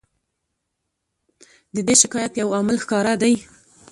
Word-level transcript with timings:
د 1.75 1.77
دې 1.87 1.95
شکایت 2.01 2.33
یو 2.41 2.49
عامل 2.55 2.77
ښکاره 2.83 3.13
دی. 3.21 3.33